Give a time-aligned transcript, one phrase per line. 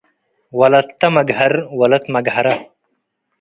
[0.59, 2.47] ወለተ መግሀር ወለት መግሀረ